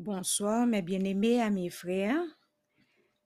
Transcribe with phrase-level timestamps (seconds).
[0.00, 2.22] Bonsoir, mes bien-aimés amis frères.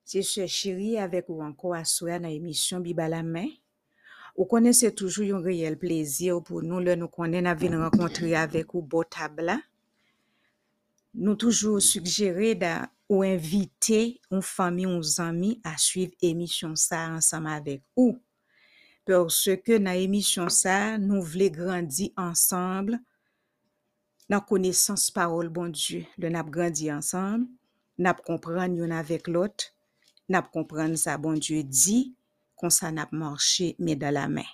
[0.07, 3.49] C'est ce chéri avec ou encore à soir dans l'émission Bible à la main.
[4.37, 9.05] Ou connaissez toujours un réel plaisir pour nous, nous connaissons venir rencontrer avec ou beau
[9.05, 9.53] table.
[11.13, 12.59] Nous toujours suggérer
[13.07, 18.19] ou inviter une famille ou amis à suivre émission ça ensemble avec ou.
[19.05, 22.99] Parce que dans émission ça, nous voulons grandir ensemble
[24.33, 27.45] nan konesans parol bon Diyo, le nap grandi ansan,
[28.01, 29.69] nap kompran yon avek lot,
[30.33, 32.15] nap kompran sa bon Diyo di,
[32.57, 34.49] konsa nap manche meda la men.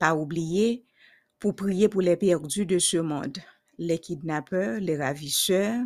[0.00, 0.80] Pa oubliye
[1.40, 3.42] pou priye pou le perdu de se mond,
[3.80, 5.84] le kidnapeur, le ravisseur,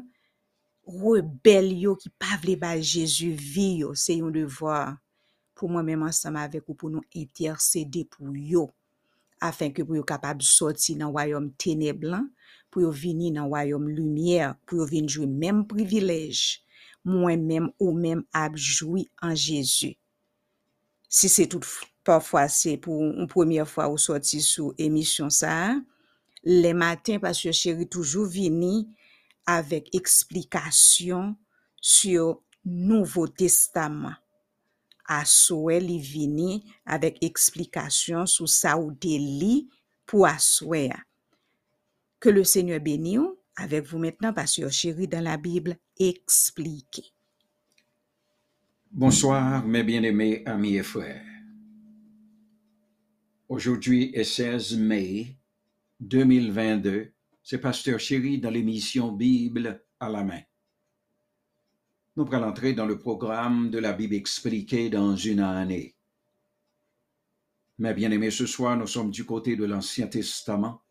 [0.86, 4.94] rebel yo ki pavle ba Jezu vi yo, se yon devor
[5.58, 8.68] pou mwen menman sama avek ou pou nou intercede pou yo,
[9.42, 12.28] afin ke pou yo kapab soti nan wayom teneblan,
[12.74, 16.60] pour yo venir dans royaume lumière, pour yo venir jouer même privilège,
[17.04, 19.96] moi-même ou même ap joui en Jésus.
[21.08, 21.60] Si c'est tout
[22.02, 25.80] parfois c'est pour une première fois ou sorti sous émission ça,
[26.42, 28.88] les matins parce que chéri toujours vini
[29.46, 31.36] avec explication
[31.80, 34.14] sur Nouveau Testament.
[35.24, 39.68] Souhait li vini avec explication sur ça ou te li
[40.06, 40.90] pour asouhait.
[42.24, 43.20] Que le Seigneur bénisse
[43.54, 47.12] avec vous maintenant, Pasteur Chéri, dans la Bible expliquée.
[48.90, 51.22] Bonsoir, mes bien-aimés amis et frères.
[53.46, 55.36] Aujourd'hui est 16 mai
[56.00, 57.12] 2022.
[57.42, 60.40] C'est Pasteur Chéri dans l'émission Bible à la main.
[62.16, 65.94] Nous allons entrer dans le programme de la Bible expliquée dans une année.
[67.76, 70.83] Mes bien-aimés, ce soir, nous sommes du côté de l'Ancien Testament,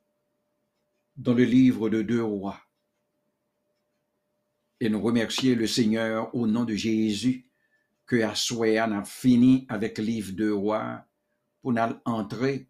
[1.16, 2.60] dans le livre de Deux Rois.
[4.80, 7.46] Et nous remercions le Seigneur au nom de Jésus
[8.06, 11.06] que Assoéan a fini avec le livre de Rois
[11.62, 12.68] pour nous entrer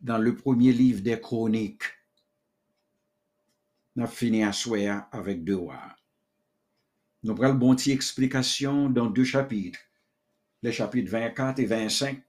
[0.00, 1.84] dans le premier livre des Chroniques.
[3.96, 5.96] Nous fini Assoéan avec deux rois.
[7.22, 9.78] Nous prenons bon petit explication dans deux chapitres,
[10.62, 12.22] les chapitres 24 et 25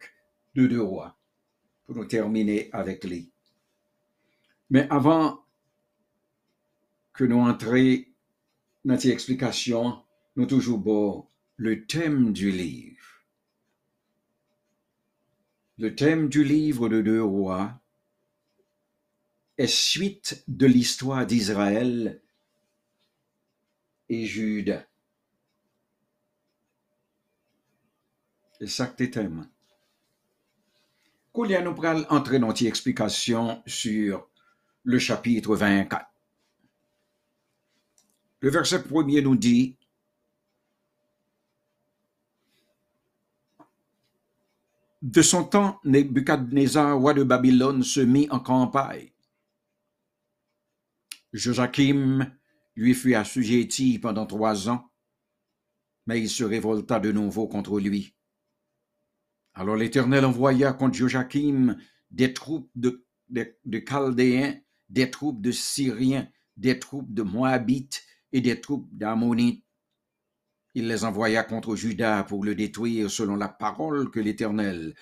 [0.56, 1.18] de deux rois,
[1.84, 3.35] pour nous terminer avec les.
[4.70, 5.44] Mais avant
[7.14, 8.04] que nous entrions
[8.84, 10.04] dans cette explication,
[10.36, 12.96] nous toujours beau le thème du livre.
[15.78, 17.80] Le thème du livre de deux rois
[19.58, 22.22] est suite de l'histoire d'Israël
[24.10, 24.86] et Juda.
[28.60, 29.50] C'est ça que thème.
[31.34, 34.30] Koulia nous pral entrer dans une explication sur
[34.86, 36.06] le chapitre 24.
[38.40, 39.78] Le verset premier nous dit
[45.02, 49.12] De son temps, Nebuchadnezzar, roi de Babylone, se mit en campagne.
[51.34, 52.32] Joachim
[52.76, 54.90] lui fut assujetti pendant trois ans,
[56.06, 58.16] mais il se révolta de nouveau contre lui.
[59.54, 61.78] Alors l'Éternel envoya contre Joachim
[62.12, 64.56] des troupes de, de, de Chaldéens,
[64.90, 69.64] des troupes de Syriens, des troupes de Moabites et des troupes d'Ammonites.
[70.74, 74.94] Il les envoya contre Juda pour le détruire selon la parole que l'Éternel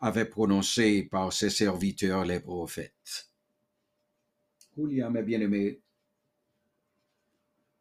[0.00, 3.30] avait prononcée par ses serviteurs les prophètes.
[4.76, 5.80] Julia, mes bien-aimés,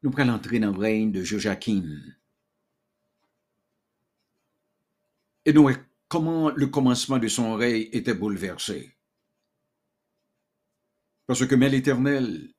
[0.02, 2.00] nous prenons entrer dans le règne de Joachim.
[5.44, 5.70] Et nous,
[6.08, 8.95] comment le commencement de son règne était bouleversé.
[11.28, 12.54] Parce que mais l'Éternel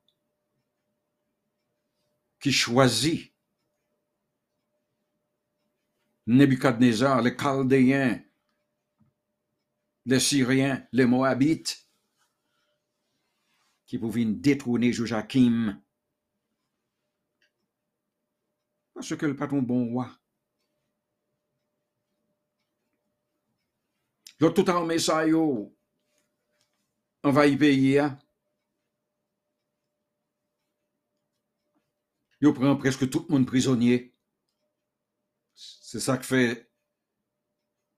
[2.40, 3.32] qui choisit
[6.26, 8.20] Nebuchadnezzar, les Chaldéens,
[10.04, 11.88] les Syriens, les Moabites,
[13.86, 15.80] qui pouvaient détrôner Joachim.
[18.94, 20.10] Parce que le patron bon roi.
[24.40, 25.74] Le tout armé ça yo,
[27.22, 28.00] envahi pays.
[32.40, 34.12] Yo prend presque tout le monde prisonnier.
[35.54, 36.70] C'est ça que fait.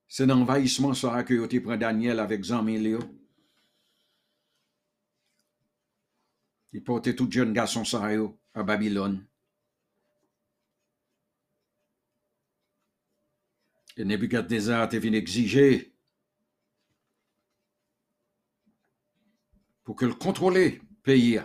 [0.07, 3.01] C'est un envahissement ça que yo prend Daniel avec Jean Milio.
[6.73, 8.09] Il portait tout jeune garçon ça
[8.55, 9.27] à Babylone.
[13.97, 15.93] Et Nebuchadnezzar te venu exiger
[19.83, 21.41] pour que le contrôler pays.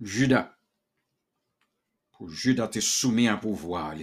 [0.00, 0.53] Judas.
[2.28, 3.94] Judas te soumis à pouvoir.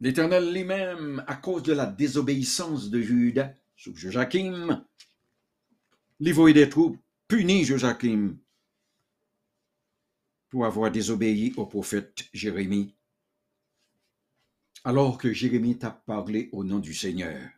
[0.00, 4.84] L'Éternel lui-même, à cause de la désobéissance de Judas sous Joachim,
[6.18, 8.38] l'Ivoire des troupes punit Joachim
[10.48, 12.96] pour avoir désobéi au prophète Jérémie,
[14.84, 17.50] alors que Jérémie t'a parlé au nom du Seigneur.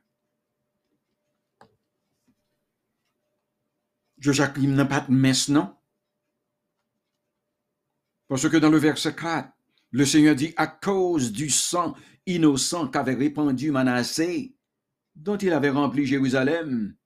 [4.19, 5.75] Joachim n'a pas de messe, non?
[8.32, 9.52] Parce que dans le verset 4,
[9.90, 11.94] le Seigneur dit, à cause du sang
[12.25, 14.56] innocent qu'avait répandu Manassé,
[15.14, 16.96] dont il avait rempli Jérusalem,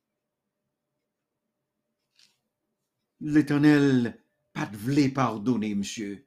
[3.19, 6.25] l'Éternel pas voulait pardonner, monsieur.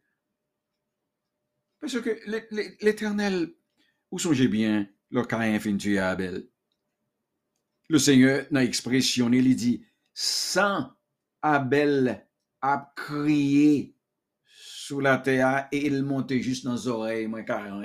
[1.79, 3.55] Parce que l'É- l'É- l'Éternel,
[4.11, 6.49] où songez bien, le Caïn fin tuer Abel.
[7.87, 10.91] Le Seigneur n'a expressionné, il dit, sans
[11.41, 12.27] Abel
[12.61, 13.95] a crié
[14.89, 17.83] sous la terre et il montait juste dans les oreilles, moi, Caïn.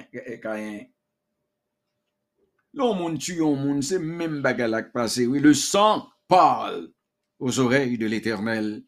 [2.73, 5.19] L'homme tue un monde, c'est même bagarre qui passe.
[5.19, 6.91] Oui, le sang parle
[7.39, 8.83] aux oreilles de l'Éternel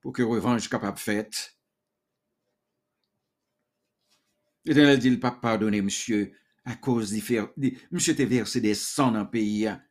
[0.00, 1.54] pour que revanche capable faite.
[4.64, 6.32] L'Éternel dit, il pas pardonner, monsieur,
[6.64, 9.82] à cause d'y- monsieur t'es versé des sangs dans le pays, hein.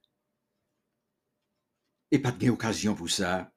[2.10, 3.54] et pas de occasion pour ça.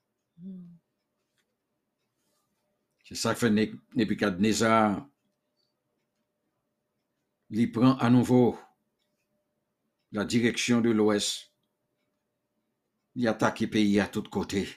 [3.06, 5.08] C'est ça que fait Nebuchadnezzar.
[7.50, 8.58] Il prend à nouveau
[10.10, 11.52] la direction de l'ouest.
[13.14, 14.68] Il attaque le pays à tous côtés.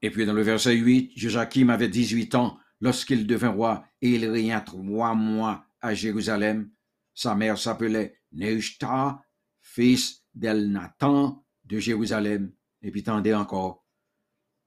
[0.00, 4.24] Et puis dans le verset 8, Joachim avait 18 ans lorsqu'il devint roi et il
[4.30, 6.70] régna trois mois à Jérusalem.
[7.12, 9.20] Sa mère s'appelait Neushta,
[9.62, 12.52] fils d'Elnathan de Jérusalem.
[12.84, 13.84] Et puis tendez encore,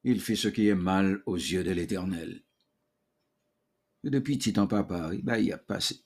[0.03, 2.43] il fit ce qui est mal aux yeux de l'Éternel.
[4.03, 6.03] Et depuis petit temps papa, ben, il y a passé.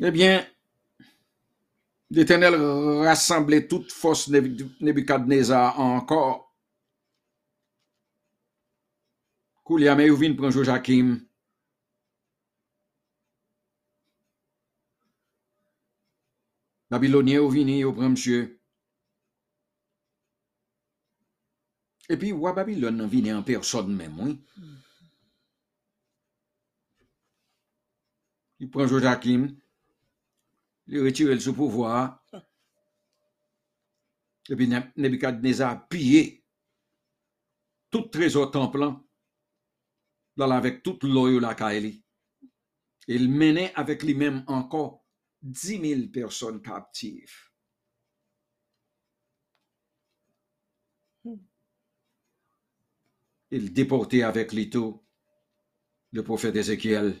[0.00, 0.44] Eh bien,
[2.10, 2.54] l'Éternel
[3.04, 6.54] rassemblait toute force Nebu- Nebuchadnezzar encore.
[9.64, 10.36] Kouliame ou vin.
[16.92, 18.60] Babylonien ou vini ou prend monsieur.
[22.10, 24.38] Et puis, roi Babylone nan vini en personne même, oui.
[28.60, 29.56] Il prend Joachim,
[30.88, 32.22] il retire le pouvoir.
[34.50, 36.44] Et puis Neb- Nebuchadnezzar a pillé
[37.90, 39.02] tout trésor templant
[40.36, 42.04] dans avec toute l'eau la Kaeli.
[43.08, 45.01] Il menait avec lui-même encore
[45.42, 47.50] 10 000 personnes captives.
[53.50, 55.02] Il déportait avec lui tout
[56.12, 57.20] le prophète Ézéchiel.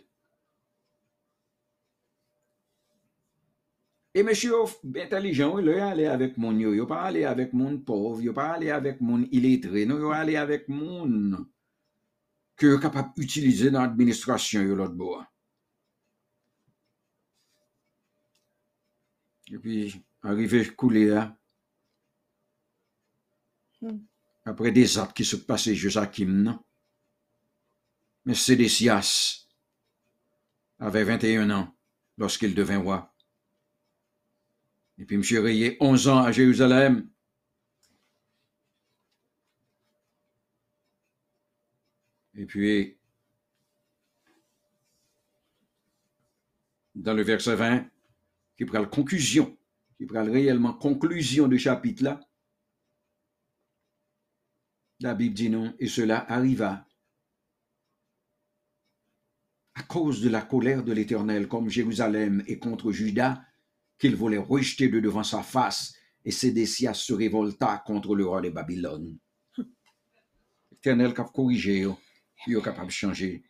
[4.14, 4.52] Et monsieur
[4.94, 8.70] intelligent, il allé avec mon yo, il pas allé avec mon pauvre, il pas allé
[8.70, 11.46] avec mon illettré, non, il allé avec mon
[12.56, 15.31] que capable d'utiliser dans l'administration l'autre bois.
[19.58, 21.36] Puis, arrivé coulé là,
[23.82, 23.98] Hmm.
[24.44, 26.64] après des actes qui se passaient Joachim, non?
[28.24, 29.48] Mais Sédécias
[30.78, 31.74] avait 21 ans
[32.16, 33.12] lorsqu'il devint roi.
[34.98, 35.22] Et puis, M.
[35.42, 37.10] Rayé, 11 ans à Jérusalem.
[42.36, 42.96] Et puis,
[46.94, 47.91] dans le verset 20,
[48.62, 49.58] qui prend la conclusion,
[49.96, 52.20] qui prend réellement conclusion du chapitre là,
[55.00, 56.86] la Bible dit non, et cela arriva
[59.74, 63.44] à cause de la colère de l'Éternel comme Jérusalem et contre Juda,
[63.98, 68.50] qu'il voulait rejeter de devant sa face, et Sédécias se révolta contre le roi de
[68.50, 69.18] Babylone.
[70.70, 71.88] L'Éternel cap corrigé,
[72.46, 73.42] il est capable de changer.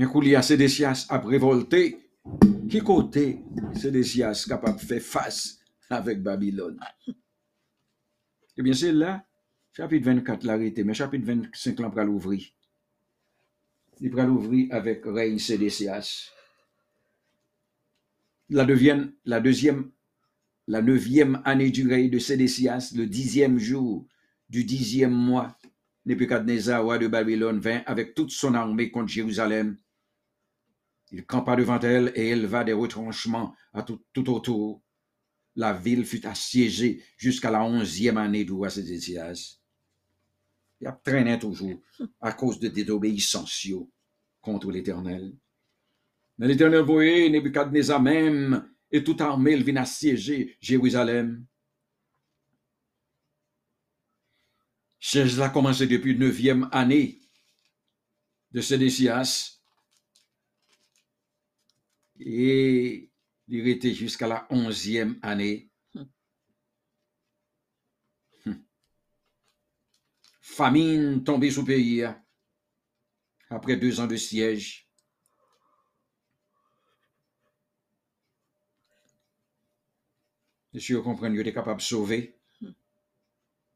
[0.00, 1.98] Mais quand il y a Sédécias a révolté,
[2.70, 3.42] qui côté
[3.74, 5.58] Sédécias capable de faire face
[5.90, 6.80] avec Babylone?
[8.56, 9.26] Eh bien, c'est là,
[9.76, 12.42] chapitre 24 l'arrêté, mais chapitre 25 là, pour l'ouvrir.
[14.00, 16.30] Il va l'ouvrir avec règne Sédécias.
[18.48, 19.90] La deuxième, la deuxième,
[20.66, 24.06] la neuvième année du règne de Sédécias, le dixième jour
[24.48, 25.58] du dixième mois,
[26.06, 29.76] Nebuchadnezzar, roi de Babylone, vint avec toute son armée contre Jérusalem.
[31.12, 34.82] Il campa devant elle et éleva des retranchements à tout, tout autour.
[35.56, 39.58] La ville fut assiégée jusqu'à la onzième année du roi Sédécias.
[40.80, 41.82] Il a traîné toujours
[42.20, 43.66] à cause de désobéissance
[44.40, 45.34] contre l'Éternel.
[46.38, 51.46] Mais l'Éternel voyait Nebuchadnezzar même et toute armée, il vint assiéger Jérusalem.
[54.98, 57.20] Cela a commencé depuis neuvième année
[58.52, 59.59] de Sédécias.
[62.20, 63.10] Et
[63.48, 65.70] il était jusqu'à la onzième année.
[68.44, 68.62] Hum.
[70.40, 72.04] Famine tombée sous pays
[73.48, 74.86] après deux ans de siège.
[80.72, 82.36] Monsieur comprend, il était capable de sauver.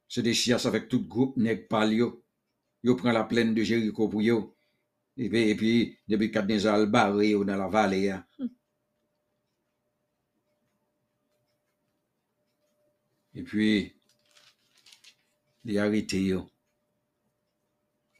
[0.08, 2.24] C'est des chiasses avec tout groupe nèg palio.
[2.84, 4.53] Yo prend la plaine de Jéricho pour yo.
[5.16, 8.10] Et puis, et puis depuis quatre ans, barré dans la vallée.
[8.10, 8.26] hein.
[13.34, 13.92] Et puis,
[15.64, 16.48] les arrêté yo.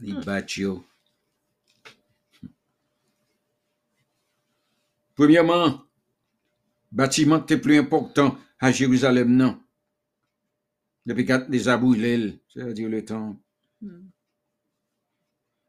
[0.00, 0.84] Les battent yo.
[5.14, 5.84] Premièrement,
[6.90, 9.60] bâtiment était plus important à Jérusalem, non?
[11.06, 13.36] Depuis quatre a brûlés, c'est-à-dire le temps.
[13.80, 14.08] Hmm.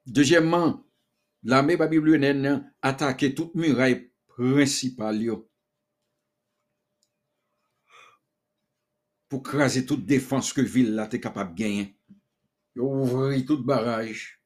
[0.08, 0.85] Deuxièmement,
[1.46, 5.24] l'armée babylonienne a attaqué toute muraille principale
[9.30, 11.98] pour craser toute défense que ville là était capable de gagner.
[12.76, 14.42] Yo ouvri tout barrage.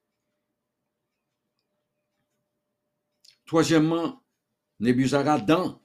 [3.46, 4.24] Troisièmement,
[4.80, 5.82] Nebuzaradan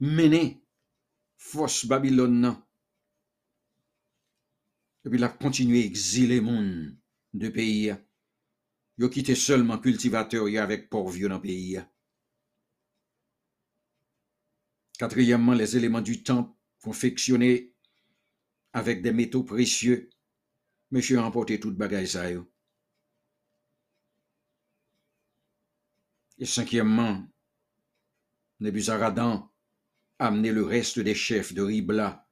[0.00, 0.62] mené
[1.38, 2.56] force Babylone.
[5.04, 6.96] Et puis il a continué à exiler moun
[7.32, 7.94] de pays.
[8.98, 11.80] Yo quitté seulement cultivateur avec pourvu dans le pays.
[14.98, 17.74] Quatrièmement, les éléments du temple confectionnés
[18.72, 20.10] avec des métaux précieux.
[20.90, 22.30] Monsieur a emporté toute bagaille ça.
[26.38, 27.26] Et cinquièmement,
[28.60, 29.50] Nebuzaradan
[30.18, 32.28] a amené le reste des chefs de Ribla.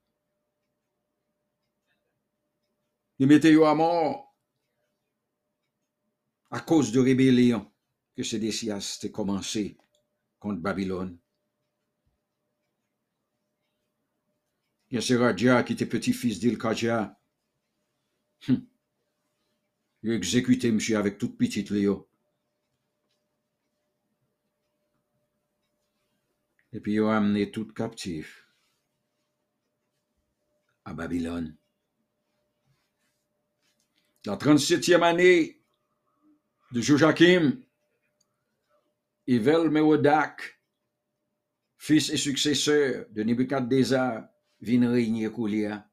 [3.19, 4.30] Il mettait à mort
[6.51, 7.71] à cause de rébellion
[8.17, 9.77] que Sédécias a commencé
[10.39, 11.19] contre Babylone.
[14.91, 17.17] Il y a Seradia qui était petit-fils d'Ilkaja.
[18.49, 18.67] Hum.
[20.03, 22.09] Il a exécuté monsieur avec toute petite Léo.
[26.73, 28.49] Et puis il a amené tout captif
[30.85, 31.57] à Babylone.
[34.25, 35.60] La 37e année
[36.73, 37.61] de Joachim,
[39.27, 40.61] Ivel Merodak,
[41.77, 44.29] fils et successeur de Nebuchadnezzar,
[44.61, 45.89] vint régner Koulia.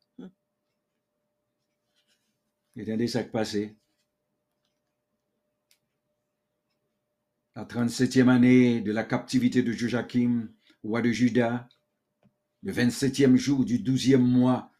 [2.79, 3.75] Entendez ça qui passé?
[7.55, 10.47] La 37e année de la captivité de Joachim,
[10.83, 11.67] roi de Juda,
[12.61, 14.71] le 27e jour du 12e mois,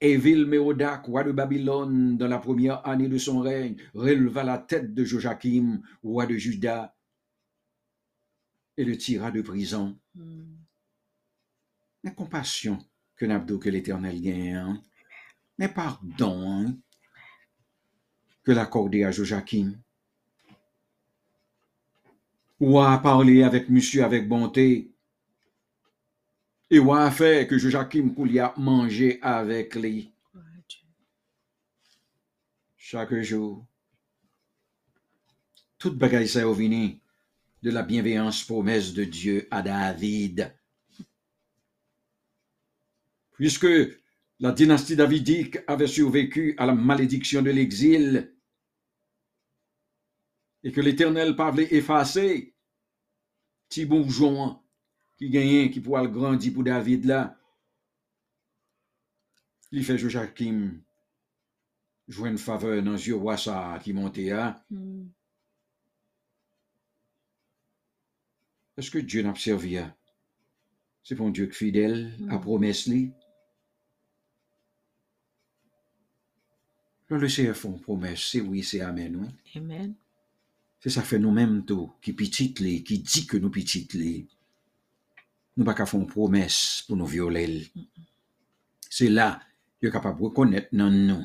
[0.00, 4.92] Évil Mérodac, roi de Babylone, dans la première année de son règne, releva la tête
[4.94, 6.94] de Joachim, roi de Juda,
[8.76, 9.98] et le tira de prison.
[10.14, 10.56] Hmm.
[12.04, 12.78] La compassion
[13.16, 14.82] que n'abdo que l'Éternel gagne, hein?
[15.58, 16.76] mais pardon hein,
[18.44, 19.80] que l'accordé à Joachim.
[22.60, 24.95] Ou a parlé avec monsieur avec bonté,
[26.70, 30.12] et ou a fait que Joachim Koulia manger avec lui
[32.76, 33.66] chaque jour.
[35.78, 37.00] Toute bagaille ça venu
[37.62, 40.54] de la bienveillance promesse de Dieu à David.
[43.32, 43.66] Puisque
[44.38, 48.32] la dynastie davidique avait survécu à la malédiction de l'exil
[50.62, 52.54] et que l'Éternel parlait effacer,
[53.68, 54.60] petit bourgeon
[55.16, 57.38] qui gagnait, qui pourra le grandir pour David là,
[59.72, 60.80] il fait Joachim
[62.08, 64.64] jouer une faveur dans yeux roi ça qui montait là.
[64.70, 65.06] Hmm.
[68.76, 69.96] Est-ce que Dieu n'a pas servi à?
[71.02, 72.40] C'est bon Dieu qui fidèle à Mm.
[72.40, 73.12] promesse li.
[77.08, 79.28] Le font promesse, c'est oui, c'est amen, oui.
[79.54, 79.94] Amen.
[80.80, 84.26] C'est ça fait nous-mêmes tout, qui petite li, qui dit que nous petite li.
[85.56, 87.66] Nous pas qu'à faire une promesse pour nous violer.
[88.90, 89.40] C'est là,
[89.80, 91.24] est capable de reconnaître dans nous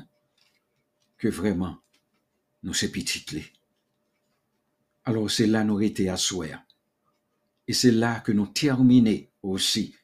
[1.17, 1.77] que vraiment,
[2.63, 3.35] nous sommes petites.
[5.03, 6.15] Alors c'est là nous été à
[7.67, 9.95] Et c'est là que nous terminons aussi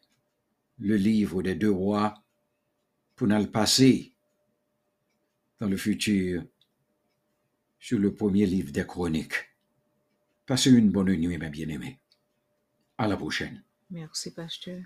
[0.79, 2.23] le livre des deux rois
[3.15, 4.13] pour nous le passer
[5.59, 6.43] dans le futur
[7.79, 9.55] sur le premier livre des chroniques.
[10.45, 11.99] Passez une bonne nuit, mes bien-aimés.
[12.97, 13.63] À la prochaine.
[13.89, 14.83] Merci, pasteur.